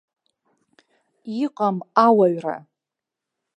Иҟам 1.43 1.77
ауаҩра! 2.05 2.55